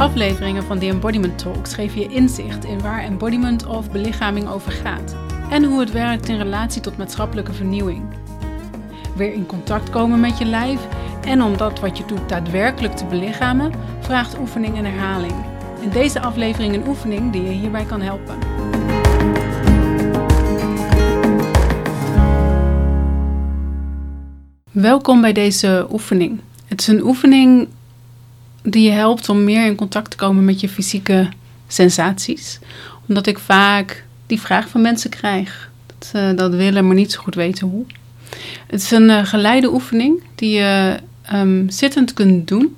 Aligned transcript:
afleveringen 0.00 0.62
van 0.62 0.78
The 0.78 0.86
Embodiment 0.86 1.38
Talks 1.38 1.74
geven 1.74 2.00
je 2.00 2.08
inzicht 2.08 2.64
in 2.64 2.80
waar 2.80 3.02
embodiment 3.02 3.66
of 3.66 3.90
belichaming 3.90 4.48
over 4.48 4.72
gaat 4.72 5.16
en 5.50 5.64
hoe 5.64 5.80
het 5.80 5.92
werkt 5.92 6.28
in 6.28 6.36
relatie 6.36 6.82
tot 6.82 6.96
maatschappelijke 6.96 7.52
vernieuwing. 7.52 8.02
Weer 9.16 9.32
in 9.32 9.46
contact 9.46 9.90
komen 9.90 10.20
met 10.20 10.38
je 10.38 10.44
lijf 10.44 10.80
en 11.24 11.42
om 11.42 11.56
dat 11.56 11.80
wat 11.80 11.98
je 11.98 12.04
doet 12.04 12.28
daadwerkelijk 12.28 12.96
te 12.96 13.04
belichamen, 13.04 13.72
vraagt 14.00 14.38
oefening 14.38 14.76
en 14.76 14.84
herhaling. 14.84 15.34
In 15.80 15.90
deze 15.90 16.20
aflevering 16.20 16.74
een 16.74 16.86
oefening 16.88 17.32
die 17.32 17.42
je 17.42 17.50
hierbij 17.50 17.84
kan 17.84 18.00
helpen. 18.00 18.38
Welkom 24.70 25.20
bij 25.20 25.32
deze 25.32 25.86
oefening. 25.90 26.40
Het 26.66 26.80
is 26.80 26.86
een 26.86 27.02
oefening 27.02 27.68
die 28.62 28.84
je 28.84 28.90
helpt 28.90 29.28
om 29.28 29.44
meer 29.44 29.66
in 29.66 29.74
contact 29.74 30.10
te 30.10 30.16
komen 30.16 30.44
met 30.44 30.60
je 30.60 30.68
fysieke 30.68 31.28
sensaties. 31.68 32.58
Omdat 33.08 33.26
ik 33.26 33.38
vaak 33.38 34.04
die 34.26 34.40
vraag 34.40 34.68
van 34.68 34.80
mensen 34.80 35.10
krijg. 35.10 35.70
Dat 35.86 36.08
ze 36.08 36.32
dat 36.36 36.54
willen, 36.54 36.86
maar 36.86 36.94
niet 36.94 37.12
zo 37.12 37.20
goed 37.20 37.34
weten 37.34 37.68
hoe. 37.68 37.84
Het 38.66 38.82
is 38.82 38.90
een 38.90 39.08
uh, 39.08 39.24
geleide 39.24 39.72
oefening 39.72 40.22
die 40.34 40.50
je 40.50 40.96
um, 41.32 41.70
zittend 41.70 42.12
kunt 42.12 42.48
doen. 42.48 42.76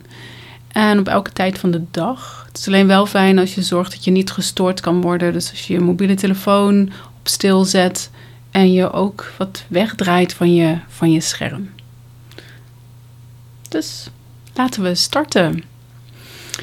En 0.73 0.99
op 0.99 1.09
elke 1.09 1.33
tijd 1.33 1.59
van 1.59 1.71
de 1.71 1.83
dag. 1.91 2.45
Het 2.47 2.59
is 2.59 2.67
alleen 2.67 2.87
wel 2.87 3.07
fijn 3.07 3.39
als 3.39 3.55
je 3.55 3.62
zorgt 3.62 3.91
dat 3.91 4.05
je 4.05 4.11
niet 4.11 4.31
gestoord 4.31 4.81
kan 4.81 5.01
worden. 5.01 5.33
Dus 5.33 5.51
als 5.51 5.67
je 5.67 5.73
je 5.73 5.81
mobiele 5.81 6.15
telefoon 6.15 6.91
op 7.19 7.29
stil 7.29 7.65
zet 7.65 8.11
en 8.51 8.73
je 8.73 8.93
ook 8.93 9.33
wat 9.39 9.65
wegdraait 9.69 10.35
van 10.35 10.55
je, 10.55 10.79
van 10.89 11.12
je 11.12 11.21
scherm. 11.21 11.71
Dus 13.69 14.07
laten 14.55 14.83
we 14.83 14.95
starten. 14.95 15.72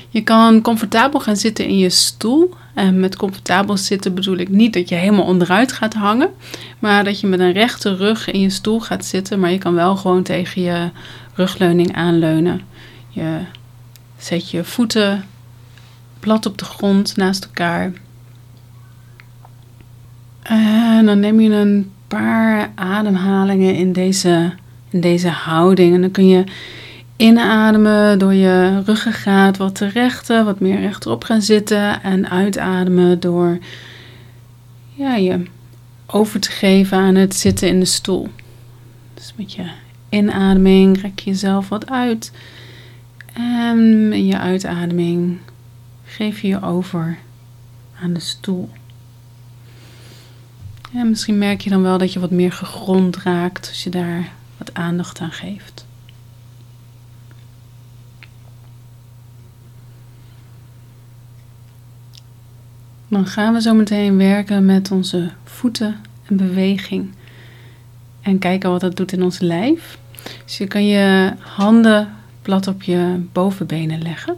Je 0.09 0.21
kan 0.21 0.61
comfortabel 0.61 1.19
gaan 1.19 1.35
zitten 1.35 1.65
in 1.65 1.77
je 1.77 1.89
stoel. 1.89 2.53
En 2.73 2.99
met 2.99 3.15
comfortabel 3.15 3.77
zitten 3.77 4.13
bedoel 4.13 4.37
ik 4.37 4.49
niet 4.49 4.73
dat 4.73 4.89
je 4.89 4.95
helemaal 4.95 5.25
onderuit 5.25 5.71
gaat 5.71 5.93
hangen, 5.93 6.29
maar 6.79 7.03
dat 7.03 7.19
je 7.19 7.27
met 7.27 7.39
een 7.39 7.51
rechte 7.51 7.95
rug 7.95 8.31
in 8.31 8.39
je 8.39 8.49
stoel 8.49 8.79
gaat 8.79 9.05
zitten. 9.05 9.39
Maar 9.39 9.51
je 9.51 9.57
kan 9.57 9.73
wel 9.73 9.95
gewoon 9.95 10.23
tegen 10.23 10.61
je 10.61 10.89
rugleuning 11.33 11.95
aanleunen. 11.95 12.61
Je 13.09 13.39
zet 14.17 14.51
je 14.51 14.63
voeten 14.63 15.25
plat 16.19 16.45
op 16.45 16.57
de 16.57 16.65
grond 16.65 17.15
naast 17.15 17.43
elkaar. 17.43 17.91
En 20.41 21.05
dan 21.05 21.19
neem 21.19 21.39
je 21.39 21.49
een 21.49 21.91
paar 22.07 22.71
ademhalingen 22.75 23.75
in 23.75 23.93
deze, 23.93 24.53
in 24.89 25.01
deze 25.01 25.29
houding. 25.29 25.93
En 25.93 26.01
dan 26.01 26.11
kun 26.11 26.27
je 26.27 26.43
Inademen 27.19 28.19
door 28.19 28.33
je 28.33 28.81
ruggengraat 28.85 29.57
wat 29.57 29.75
te 29.75 29.87
rechten, 29.87 30.45
wat 30.45 30.59
meer 30.59 30.79
rechterop 30.79 31.23
gaan 31.23 31.41
zitten. 31.41 32.03
En 32.03 32.29
uitademen 32.29 33.19
door 33.19 33.57
ja, 34.93 35.15
je 35.15 35.43
over 36.05 36.39
te 36.39 36.51
geven 36.51 36.97
aan 36.97 37.15
het 37.15 37.35
zitten 37.35 37.67
in 37.67 37.79
de 37.79 37.85
stoel. 37.85 38.27
Dus 39.13 39.33
met 39.35 39.53
je 39.53 39.69
inademing 40.09 41.01
rek 41.01 41.19
je 41.19 41.29
jezelf 41.29 41.69
wat 41.69 41.89
uit. 41.89 42.31
En 43.33 44.13
in 44.13 44.25
je 44.25 44.37
uitademing 44.37 45.37
geef 46.05 46.41
je 46.41 46.47
je 46.47 46.61
over 46.61 47.17
aan 48.01 48.13
de 48.13 48.19
stoel. 48.19 48.69
En 50.93 51.09
misschien 51.09 51.37
merk 51.37 51.61
je 51.61 51.69
dan 51.69 51.81
wel 51.81 51.97
dat 51.97 52.13
je 52.13 52.19
wat 52.19 52.31
meer 52.31 52.51
gegrond 52.51 53.17
raakt 53.17 53.67
als 53.69 53.83
je 53.83 53.89
daar 53.89 54.31
wat 54.57 54.73
aandacht 54.73 55.19
aan 55.19 55.31
geeft. 55.31 55.87
Dan 63.09 63.27
gaan 63.27 63.53
we 63.53 63.61
zo 63.61 63.73
meteen 63.73 64.17
werken 64.17 64.65
met 64.65 64.91
onze 64.91 65.31
voeten 65.43 65.95
en 66.25 66.37
beweging. 66.37 67.11
En 68.21 68.39
kijken 68.39 68.69
wat 68.69 68.81
dat 68.81 68.95
doet 68.95 69.11
in 69.11 69.23
ons 69.23 69.39
lijf. 69.39 69.97
Dus 70.45 70.57
je 70.57 70.67
kan 70.67 70.87
je 70.87 71.33
handen 71.39 72.09
plat 72.41 72.67
op 72.67 72.83
je 72.83 73.21
bovenbenen 73.31 74.01
leggen. 74.01 74.37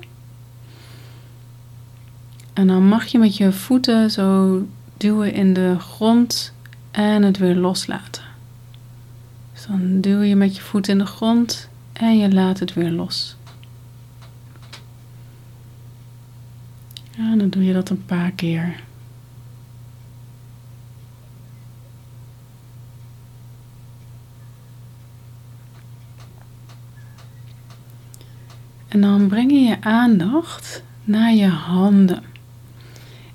En 2.54 2.68
dan 2.68 2.88
mag 2.88 3.06
je 3.06 3.20
met 3.20 3.38
je 3.38 3.52
voeten 3.52 4.12
zo 4.12 4.62
duwen 4.98 5.34
in 5.34 5.54
de 5.54 5.76
grond 5.80 6.54
en 6.92 7.24
het 7.24 7.38
weer 7.38 7.56
loslaten. 7.56 8.24
Dus 9.54 9.66
dan 9.66 10.02
duw 10.02 10.22
je 10.22 10.36
met 10.36 10.56
je 10.56 10.62
voet 10.62 10.88
in 10.88 10.98
de 10.98 11.06
grond 11.06 11.70
en 11.94 12.18
je 12.18 12.34
laat 12.34 12.60
het 12.60 12.74
weer 12.74 12.92
los. 12.92 13.36
Ja, 17.18 17.36
dan 17.36 17.50
doe 17.50 17.64
je 17.64 17.74
dat 17.74 17.90
een 17.90 18.06
paar 18.06 18.32
keer. 18.32 18.84
En 28.88 29.02
dan 29.02 29.28
breng 29.28 29.52
je 29.52 29.60
je 29.60 29.82
aandacht 29.82 30.84
naar 31.04 31.34
je 31.34 31.48
handen. 31.48 32.24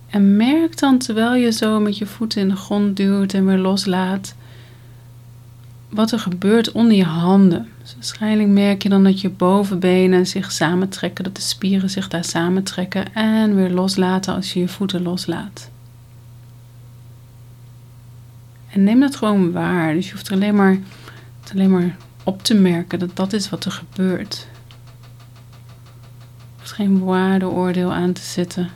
En 0.06 0.36
merk 0.36 0.78
dan 0.78 0.98
terwijl 0.98 1.34
je 1.34 1.52
zo 1.52 1.80
met 1.80 1.98
je 1.98 2.06
voeten 2.06 2.40
in 2.40 2.48
de 2.48 2.56
grond 2.56 2.96
duwt 2.96 3.34
en 3.34 3.46
weer 3.46 3.58
loslaat, 3.58 4.34
wat 5.96 6.12
er 6.12 6.18
gebeurt 6.18 6.72
onder 6.72 6.96
je 6.96 7.04
handen. 7.04 7.68
Dus 7.82 7.94
waarschijnlijk 7.94 8.48
merk 8.48 8.82
je 8.82 8.88
dan 8.88 9.04
dat 9.04 9.20
je 9.20 9.30
bovenbenen 9.30 10.26
zich 10.26 10.52
samentrekken, 10.52 11.24
dat 11.24 11.36
de 11.36 11.42
spieren 11.42 11.90
zich 11.90 12.08
daar 12.08 12.24
samentrekken 12.24 13.14
en 13.14 13.54
weer 13.54 13.70
loslaten 13.70 14.34
als 14.34 14.52
je 14.52 14.60
je 14.60 14.68
voeten 14.68 15.02
loslaat. 15.02 15.70
En 18.70 18.84
neem 18.84 19.00
dat 19.00 19.16
gewoon 19.16 19.52
waar. 19.52 19.94
Dus 19.94 20.06
je 20.06 20.12
hoeft 20.12 20.28
er 20.28 20.34
alleen 20.34 20.54
maar, 20.54 20.78
alleen 21.52 21.70
maar 21.70 21.96
op 22.24 22.42
te 22.42 22.54
merken 22.54 22.98
dat 22.98 23.16
dat 23.16 23.32
is 23.32 23.48
wat 23.48 23.64
er 23.64 23.72
gebeurt. 23.72 24.46
Je 26.28 26.62
hoeft 26.62 26.72
geen 26.72 27.04
waardeoordeel 27.04 27.92
aan 27.92 28.12
te 28.12 28.22
zetten. 28.22 28.70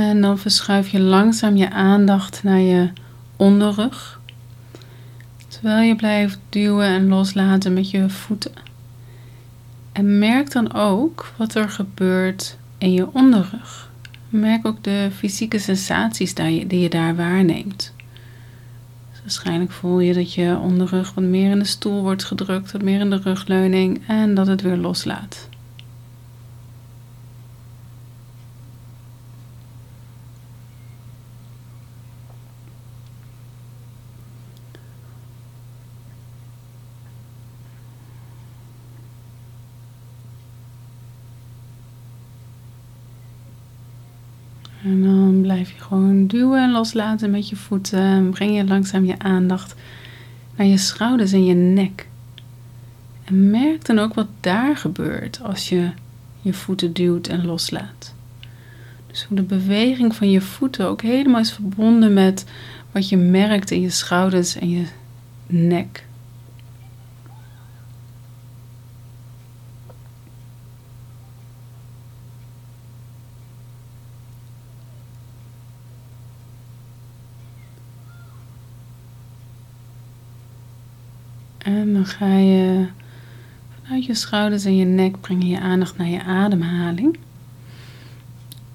En 0.00 0.20
dan 0.20 0.38
verschuif 0.38 0.88
je 0.88 1.00
langzaam 1.00 1.56
je 1.56 1.70
aandacht 1.70 2.42
naar 2.42 2.60
je 2.60 2.90
onderrug. 3.36 4.20
Terwijl 5.48 5.88
je 5.88 5.96
blijft 5.96 6.38
duwen 6.48 6.86
en 6.86 7.08
loslaten 7.08 7.72
met 7.72 7.90
je 7.90 8.08
voeten. 8.08 8.52
En 9.92 10.18
merk 10.18 10.52
dan 10.52 10.72
ook 10.72 11.32
wat 11.36 11.54
er 11.54 11.68
gebeurt 11.68 12.56
in 12.78 12.92
je 12.92 13.14
onderrug. 13.14 13.90
Merk 14.28 14.66
ook 14.66 14.84
de 14.84 15.08
fysieke 15.16 15.58
sensaties 15.58 16.34
die 16.34 16.78
je 16.78 16.88
daar 16.88 17.16
waarneemt. 17.16 17.92
Dus 19.10 19.20
waarschijnlijk 19.20 19.72
voel 19.72 20.00
je 20.00 20.14
dat 20.14 20.34
je 20.34 20.58
onderrug 20.62 21.14
wat 21.14 21.24
meer 21.24 21.50
in 21.50 21.58
de 21.58 21.64
stoel 21.64 22.02
wordt 22.02 22.24
gedrukt, 22.24 22.72
wat 22.72 22.82
meer 22.82 23.00
in 23.00 23.10
de 23.10 23.20
rugleuning 23.22 24.00
en 24.06 24.34
dat 24.34 24.46
het 24.46 24.62
weer 24.62 24.76
loslaat. 24.76 25.48
En 44.84 45.02
dan 45.02 45.40
blijf 45.42 45.70
je 45.70 45.80
gewoon 45.80 46.26
duwen 46.26 46.62
en 46.62 46.70
loslaten 46.70 47.30
met 47.30 47.48
je 47.48 47.56
voeten. 47.56 48.30
Breng 48.30 48.56
je 48.56 48.64
langzaam 48.64 49.04
je 49.04 49.18
aandacht 49.18 49.74
naar 50.56 50.66
je 50.66 50.78
schouders 50.78 51.32
en 51.32 51.44
je 51.44 51.54
nek. 51.54 52.08
En 53.24 53.50
merk 53.50 53.84
dan 53.86 53.98
ook 53.98 54.14
wat 54.14 54.28
daar 54.40 54.76
gebeurt 54.76 55.42
als 55.42 55.68
je 55.68 55.90
je 56.40 56.52
voeten 56.52 56.92
duwt 56.92 57.26
en 57.26 57.46
loslaat. 57.46 58.14
Dus 59.06 59.24
hoe 59.24 59.36
de 59.36 59.42
beweging 59.42 60.14
van 60.14 60.30
je 60.30 60.40
voeten 60.40 60.86
ook 60.86 61.02
helemaal 61.02 61.40
is 61.40 61.52
verbonden 61.52 62.12
met 62.12 62.44
wat 62.92 63.08
je 63.08 63.16
merkt 63.16 63.70
in 63.70 63.80
je 63.80 63.90
schouders 63.90 64.56
en 64.56 64.70
je 64.70 64.84
nek. 65.46 66.04
En 81.62 81.92
dan 81.92 82.06
ga 82.06 82.36
je 82.36 82.86
vanuit 83.82 84.04
je 84.04 84.14
schouders 84.14 84.64
en 84.64 84.76
je 84.76 84.84
nek 84.84 85.20
breng 85.20 85.48
je 85.48 85.60
aandacht 85.60 85.96
naar 85.96 86.08
je 86.08 86.22
ademhaling. 86.22 87.18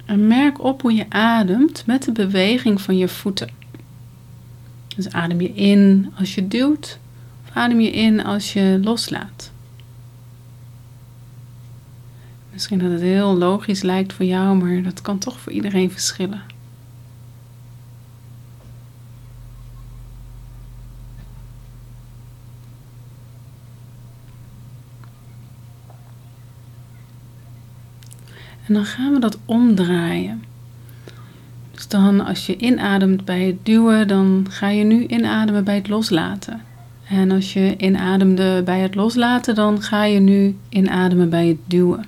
En 0.05 0.27
merk 0.27 0.63
op 0.63 0.81
hoe 0.81 0.93
je 0.93 1.09
ademt 1.09 1.83
met 1.85 2.03
de 2.03 2.11
beweging 2.11 2.81
van 2.81 2.97
je 2.97 3.07
voeten. 3.07 3.49
Dus 4.95 5.11
adem 5.11 5.41
je 5.41 5.53
in 5.53 6.11
als 6.17 6.35
je 6.35 6.47
duwt, 6.47 6.99
of 7.43 7.55
adem 7.55 7.79
je 7.79 7.91
in 7.91 8.23
als 8.23 8.53
je 8.53 8.79
loslaat. 8.83 9.51
Misschien 12.51 12.79
dat 12.79 12.91
het 12.91 13.01
heel 13.01 13.37
logisch 13.37 13.81
lijkt 13.81 14.13
voor 14.13 14.25
jou, 14.25 14.57
maar 14.57 14.83
dat 14.83 15.01
kan 15.01 15.17
toch 15.17 15.39
voor 15.39 15.51
iedereen 15.51 15.91
verschillen. 15.91 16.54
En 28.67 28.73
dan 28.73 28.85
gaan 28.85 29.13
we 29.13 29.19
dat 29.19 29.37
omdraaien. 29.45 30.43
Dus 31.71 31.87
dan 31.87 32.25
als 32.25 32.45
je 32.45 32.57
inademt 32.57 33.25
bij 33.25 33.41
het 33.41 33.65
duwen, 33.65 34.07
dan 34.07 34.45
ga 34.49 34.69
je 34.69 34.83
nu 34.83 35.05
inademen 35.05 35.63
bij 35.63 35.75
het 35.75 35.87
loslaten. 35.87 36.61
En 37.07 37.31
als 37.31 37.53
je 37.53 37.75
inademde 37.77 38.61
bij 38.65 38.79
het 38.79 38.95
loslaten, 38.95 39.55
dan 39.55 39.81
ga 39.81 40.03
je 40.03 40.19
nu 40.19 40.57
inademen 40.69 41.29
bij 41.29 41.47
het 41.47 41.57
duwen. 41.65 42.05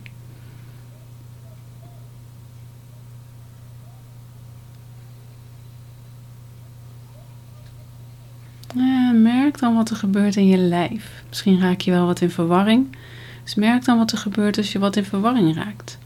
En 8.76 9.22
merk 9.22 9.60
dan 9.60 9.76
wat 9.76 9.90
er 9.90 9.96
gebeurt 9.96 10.36
in 10.36 10.48
je 10.48 10.58
lijf. 10.58 11.24
Misschien 11.30 11.60
raak 11.60 11.82
je 11.82 11.92
wel 11.92 12.06
wat 12.06 12.22
in 12.22 12.30
verwarring. 12.30 12.98
Dus 13.44 13.56
merk 13.56 13.86
dan 13.86 13.98
wat 13.98 14.12
er 14.12 14.18
gebeurt 14.18 14.58
als 14.58 14.72
je 14.72 14.80
wat 14.80 14.96
in 14.96 15.06
verwarring 15.06 15.56
raakt. 15.56 15.98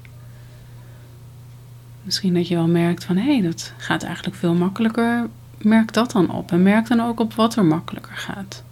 Misschien 2.03 2.33
dat 2.33 2.47
je 2.47 2.55
wel 2.55 2.67
merkt 2.67 3.03
van 3.03 3.17
hé, 3.17 3.33
hey, 3.33 3.41
dat 3.41 3.73
gaat 3.77 4.03
eigenlijk 4.03 4.35
veel 4.35 4.53
makkelijker. 4.53 5.27
Merk 5.57 5.93
dat 5.93 6.11
dan 6.11 6.31
op 6.31 6.51
en 6.51 6.63
merk 6.63 6.87
dan 6.87 7.01
ook 7.01 7.19
op 7.19 7.33
wat 7.33 7.55
er 7.55 7.65
makkelijker 7.65 8.15
gaat. 8.15 8.63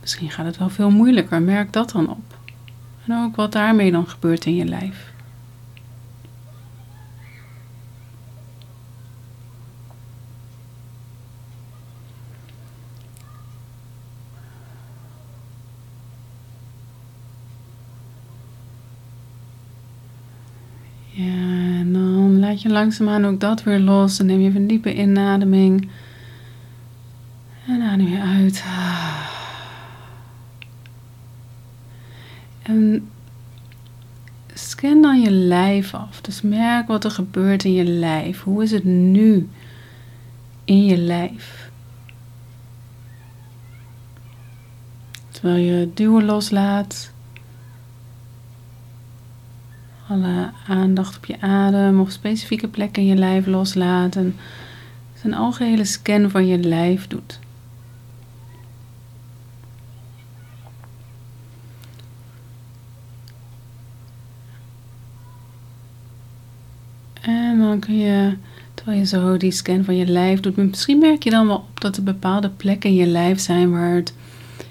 Misschien 0.00 0.30
gaat 0.30 0.46
het 0.46 0.58
wel 0.58 0.70
veel 0.70 0.90
moeilijker, 0.90 1.42
merk 1.42 1.72
dat 1.72 1.90
dan 1.90 2.08
op. 2.08 2.38
En 3.06 3.16
ook 3.16 3.36
wat 3.36 3.52
daarmee 3.52 3.90
dan 3.90 4.08
gebeurt 4.08 4.44
in 4.44 4.54
je 4.54 4.64
lijf. 4.64 5.11
Laat 22.52 22.62
je 22.62 22.68
langzaamaan 22.68 23.26
ook 23.26 23.40
dat 23.40 23.62
weer 23.62 23.78
los. 23.78 24.18
En 24.18 24.26
neem 24.26 24.40
je 24.40 24.54
een 24.54 24.66
diepe 24.66 24.94
inademing. 24.94 25.88
En 27.66 27.82
adem 27.82 28.08
je 28.08 28.20
uit. 28.20 28.64
En 32.62 33.08
scan 34.54 35.02
dan 35.02 35.20
je 35.20 35.30
lijf 35.30 35.94
af. 35.94 36.20
Dus 36.20 36.42
merk 36.42 36.88
wat 36.88 37.04
er 37.04 37.10
gebeurt 37.10 37.64
in 37.64 37.72
je 37.72 37.84
lijf. 37.84 38.42
Hoe 38.42 38.62
is 38.62 38.70
het 38.70 38.84
nu 38.84 39.48
in 40.64 40.84
je 40.84 40.96
lijf? 40.96 41.70
Terwijl 45.30 45.64
je 45.64 45.90
duwen 45.94 46.24
loslaat 46.24 47.12
alle 50.12 50.50
aandacht 50.66 51.16
op 51.16 51.24
je 51.24 51.40
adem 51.40 52.00
of 52.00 52.10
specifieke 52.10 52.68
plekken 52.68 53.02
in 53.02 53.08
je 53.08 53.14
lijf 53.14 53.46
loslaten. 53.46 54.36
Dus 55.12 55.24
een 55.24 55.34
algehele 55.34 55.84
scan 55.84 56.30
van 56.30 56.46
je 56.46 56.58
lijf 56.58 57.06
doet. 57.06 57.38
En 67.20 67.58
dan 67.58 67.78
kun 67.78 67.98
je, 67.98 68.36
terwijl 68.74 68.98
je 68.98 69.06
zo 69.06 69.36
die 69.36 69.50
scan 69.50 69.84
van 69.84 69.96
je 69.96 70.06
lijf 70.06 70.40
doet, 70.40 70.56
misschien 70.56 70.98
merk 70.98 71.22
je 71.22 71.30
dan 71.30 71.46
wel 71.46 71.56
op 71.56 71.80
dat 71.80 71.96
er 71.96 72.02
bepaalde 72.02 72.50
plekken 72.50 72.90
in 72.90 72.96
je 72.96 73.06
lijf 73.06 73.40
zijn 73.40 73.70
waar 73.70 73.94
het 73.94 74.14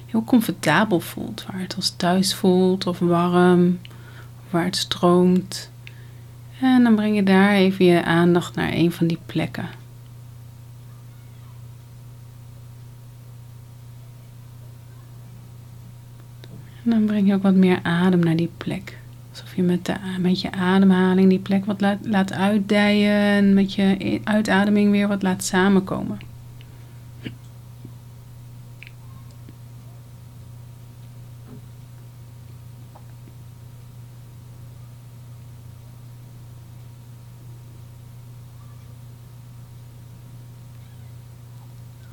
heel 0.06 0.24
comfortabel 0.24 1.00
voelt, 1.00 1.46
waar 1.52 1.62
het 1.62 1.76
als 1.76 1.90
thuis 1.90 2.36
voelt 2.36 2.88
of 2.88 3.00
warm 3.00 3.80
waar 4.52 4.66
het 4.66 4.76
stroomt. 4.76 5.72
En 6.60 6.84
dan 6.84 6.96
breng 6.96 7.16
je 7.16 7.24
daar 7.24 7.54
even 7.54 7.86
je 7.86 8.04
aandacht 8.04 8.56
naar 8.56 8.72
een 8.74 8.92
van 8.92 9.08
die 9.08 9.20
plekken. 9.26 9.70
En 16.84 16.90
dan 16.90 17.06
breng 17.06 17.28
je 17.28 17.34
ook 17.34 17.44
wat 17.44 17.56
meer 17.56 17.80
adem 17.84 18.20
naar 18.20 18.36
die 18.36 18.52
plek. 18.58 18.98
Alsof 19.30 19.56
je 19.56 19.62
met, 19.62 19.86
de, 19.86 19.96
met 20.20 20.42
je 20.42 20.52
ademhaling 20.52 21.30
die 21.30 21.40
plek 21.40 21.66
wat 21.66 21.82
laat, 21.82 21.98
laat 22.02 22.34
uitdijen 22.34 23.20
en 23.20 23.54
met 23.54 23.74
je 23.74 24.20
uitademing 24.24 24.92
weer 24.92 25.08
wat 25.08 25.22
laat 25.22 25.44
samenkomen. 25.44 26.31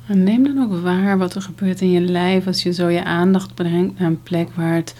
En 0.09 0.23
neem 0.23 0.43
dan 0.43 0.59
ook 0.59 0.81
waar 0.81 1.17
wat 1.17 1.35
er 1.35 1.41
gebeurt 1.41 1.81
in 1.81 1.91
je 1.91 2.01
lijf 2.01 2.47
als 2.47 2.63
je 2.63 2.73
zo 2.73 2.87
je 2.87 3.03
aandacht 3.03 3.53
brengt 3.53 3.99
naar 3.99 4.07
een 4.07 4.23
plek 4.23 4.49
waar 4.55 4.75
het 4.75 4.95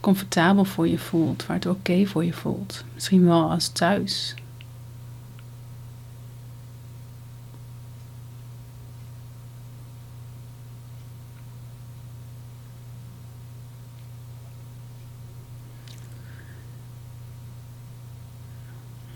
comfortabel 0.00 0.64
voor 0.64 0.88
je 0.88 0.98
voelt, 0.98 1.46
waar 1.46 1.56
het 1.56 1.66
oké 1.66 2.06
voor 2.06 2.24
je 2.24 2.32
voelt. 2.32 2.84
Misschien 2.94 3.24
wel 3.24 3.50
als 3.50 3.68
thuis. 3.68 4.34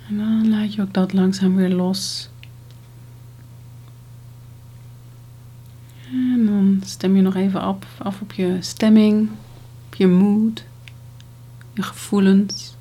En 0.09 0.17
dan 0.17 0.49
laat 0.51 0.75
je 0.75 0.83
ook 0.83 0.95
dat 0.95 1.13
langzaam 1.13 1.57
weer 1.57 1.71
los. 1.71 2.29
Stem 6.81 7.17
je 7.17 7.23
nog 7.23 7.35
even 7.35 7.61
af, 7.61 7.77
af 7.99 8.21
op 8.21 8.33
je 8.33 8.57
stemming, 8.61 9.31
op 9.87 9.95
je 9.95 10.07
mood, 10.07 10.65
je 11.75 11.83
gevoelens. 11.83 12.77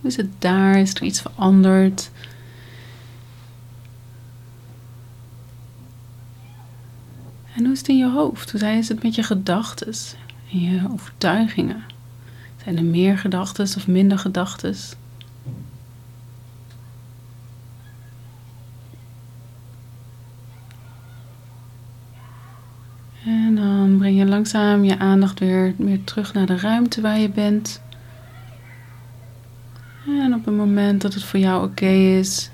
Hoe 0.00 0.10
is 0.10 0.16
het 0.16 0.30
daar? 0.38 0.78
Is 0.78 0.94
er 0.94 1.02
iets 1.02 1.20
veranderd? 1.20 2.10
En 7.54 7.64
hoe 7.64 7.72
is 7.72 7.78
het 7.78 7.88
in 7.88 7.98
je 7.98 8.10
hoofd? 8.10 8.50
Hoe 8.50 8.76
is 8.76 8.88
het 8.88 9.02
met 9.02 9.14
je 9.14 9.22
gedachten 9.22 9.94
en 10.52 10.60
je 10.60 10.80
overtuigingen? 10.92 11.84
Zijn 12.62 12.76
er 12.76 12.84
meer 12.84 13.18
gedachten 13.18 13.64
of 13.76 13.86
minder 13.86 14.18
gedachten? 14.18 14.76
Breng 24.08 24.20
je 24.20 24.28
langzaam 24.28 24.84
je 24.84 24.98
aandacht 24.98 25.38
weer, 25.38 25.74
weer 25.76 26.04
terug 26.04 26.32
naar 26.32 26.46
de 26.46 26.56
ruimte 26.56 27.00
waar 27.00 27.18
je 27.18 27.28
bent. 27.28 27.82
En 30.06 30.34
op 30.34 30.44
het 30.44 30.54
moment 30.54 31.02
dat 31.02 31.14
het 31.14 31.24
voor 31.24 31.40
jou 31.40 31.64
oké 31.64 31.86
is, 31.86 32.50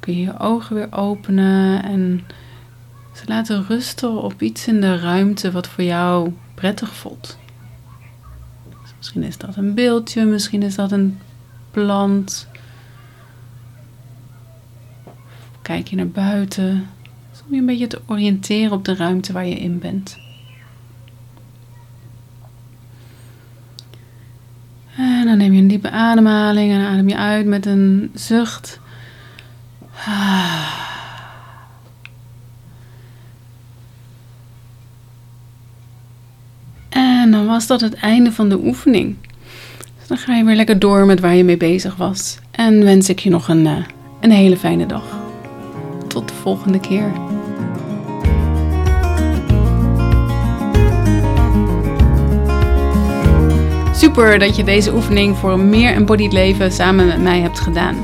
kun 0.00 0.16
je 0.16 0.20
je 0.20 0.38
ogen 0.38 0.74
weer 0.74 0.92
openen 0.92 1.82
en 1.82 2.24
ze 3.12 3.22
laten 3.26 3.66
rusten 3.66 4.22
op 4.22 4.42
iets 4.42 4.66
in 4.66 4.80
de 4.80 4.96
ruimte 4.96 5.50
wat 5.50 5.66
voor 5.66 5.84
jou 5.84 6.32
prettig 6.54 6.94
voelt. 6.94 7.38
Dus 8.82 8.92
misschien 8.96 9.22
is 9.22 9.38
dat 9.38 9.56
een 9.56 9.74
beeldje, 9.74 10.24
misschien 10.24 10.62
is 10.62 10.74
dat 10.74 10.92
een 10.92 11.18
plant. 11.70 12.48
Kijk 15.62 15.88
je 15.88 15.96
naar 15.96 16.08
buiten, 16.08 16.88
om 17.46 17.54
je 17.54 17.60
een 17.60 17.66
beetje 17.66 17.86
te 17.86 18.00
oriënteren 18.06 18.72
op 18.72 18.84
de 18.84 18.94
ruimte 18.94 19.32
waar 19.32 19.46
je 19.46 19.56
in 19.56 19.78
bent. 19.78 20.30
En 24.96 25.26
dan 25.26 25.36
neem 25.36 25.52
je 25.52 25.60
een 25.60 25.68
diepe 25.68 25.90
ademhaling 25.90 26.72
en 26.72 26.80
adem 26.80 27.08
je 27.08 27.16
uit 27.16 27.46
met 27.46 27.66
een 27.66 28.10
zucht. 28.14 28.80
En 36.88 37.30
dan 37.30 37.46
was 37.46 37.66
dat 37.66 37.80
het 37.80 37.94
einde 37.94 38.32
van 38.32 38.48
de 38.48 38.58
oefening. 38.58 39.16
Dus 39.98 40.06
dan 40.06 40.16
ga 40.16 40.34
je 40.34 40.44
weer 40.44 40.56
lekker 40.56 40.78
door 40.78 41.06
met 41.06 41.20
waar 41.20 41.34
je 41.34 41.44
mee 41.44 41.56
bezig 41.56 41.96
was. 41.96 42.38
En 42.50 42.84
wens 42.84 43.08
ik 43.08 43.18
je 43.18 43.30
nog 43.30 43.48
een, 43.48 43.66
eh, 43.66 43.84
een 44.20 44.30
hele 44.30 44.56
fijne 44.56 44.86
dag. 44.86 45.04
Tot 46.08 46.28
de 46.28 46.34
volgende 46.34 46.80
keer. 46.80 47.31
Super 54.02 54.38
dat 54.38 54.56
je 54.56 54.64
deze 54.64 54.94
oefening 54.94 55.36
voor 55.36 55.52
een 55.52 55.68
meer 55.68 55.94
embodied 55.94 56.32
leven 56.32 56.72
samen 56.72 57.06
met 57.06 57.22
mij 57.22 57.40
hebt 57.40 57.60
gedaan. 57.60 57.96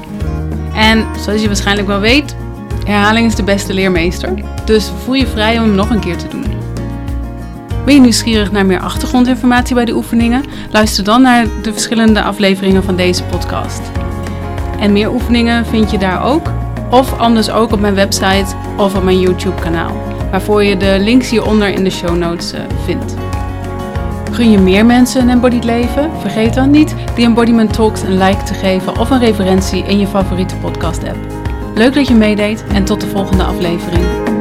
En 0.74 1.06
zoals 1.20 1.40
je 1.40 1.46
waarschijnlijk 1.46 1.88
wel 1.88 2.00
weet, 2.00 2.36
herhaling 2.84 3.26
is 3.26 3.34
de 3.34 3.42
beste 3.42 3.74
leermeester. 3.74 4.34
Dus 4.64 4.90
voel 5.04 5.14
je 5.14 5.26
vrij 5.26 5.58
om 5.58 5.64
hem 5.64 5.74
nog 5.74 5.90
een 5.90 6.00
keer 6.00 6.16
te 6.16 6.28
doen. 6.28 6.44
Ben 7.84 7.94
je 7.94 8.00
nieuwsgierig 8.00 8.52
naar 8.52 8.66
meer 8.66 8.80
achtergrondinformatie 8.80 9.74
bij 9.74 9.84
de 9.84 9.94
oefeningen? 9.94 10.44
Luister 10.70 11.04
dan 11.04 11.22
naar 11.22 11.46
de 11.62 11.72
verschillende 11.72 12.22
afleveringen 12.22 12.82
van 12.82 12.96
deze 12.96 13.22
podcast. 13.22 13.80
En 14.80 14.92
meer 14.92 15.12
oefeningen 15.12 15.66
vind 15.66 15.90
je 15.90 15.98
daar 15.98 16.24
ook, 16.24 16.52
of 16.90 17.18
anders 17.18 17.50
ook 17.50 17.72
op 17.72 17.80
mijn 17.80 17.94
website 17.94 18.54
of 18.76 18.94
op 18.94 19.02
mijn 19.02 19.20
YouTube 19.20 19.60
kanaal, 19.60 20.02
waarvoor 20.30 20.64
je 20.64 20.76
de 20.76 20.96
links 21.00 21.30
hieronder 21.30 21.68
in 21.68 21.84
de 21.84 21.90
show 21.90 22.16
notes 22.16 22.54
uh, 22.54 22.60
vindt. 22.84 23.27
Gun 24.32 24.50
je 24.50 24.58
meer 24.58 24.86
mensen 24.86 25.20
een 25.22 25.30
embodied 25.30 25.64
leven? 25.64 26.10
Vergeet 26.20 26.54
dan 26.54 26.70
niet 26.70 26.94
die 27.14 27.24
Embodiment 27.24 27.72
Talks 27.72 28.02
een 28.02 28.18
like 28.18 28.42
te 28.42 28.54
geven 28.54 28.98
of 28.98 29.10
een 29.10 29.18
referentie 29.18 29.84
in 29.84 29.98
je 29.98 30.06
favoriete 30.06 30.56
podcast 30.56 31.04
app. 31.04 31.18
Leuk 31.74 31.94
dat 31.94 32.08
je 32.08 32.14
meedeed 32.14 32.64
en 32.66 32.84
tot 32.84 33.00
de 33.00 33.06
volgende 33.06 33.42
aflevering. 33.42 34.37